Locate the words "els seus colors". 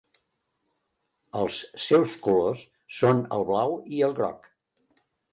1.41-2.63